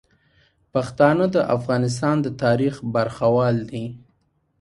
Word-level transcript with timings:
پښتانه 0.73 1.25
د 1.35 1.37
افغانستان 1.57 2.15
د 2.21 2.27
تاریخ 2.43 2.73
برخوال 2.93 3.55
دي. 3.71 3.85